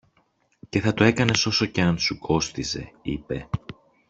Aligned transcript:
και 0.69 0.79
θα 0.81 0.93
το 0.93 1.03
έκανες 1.03 1.45
όσο 1.45 1.65
και 1.65 1.81
αν 1.81 1.97
σου 1.97 2.17
κόστιζε, 2.19 2.91
είπε. 3.01 3.49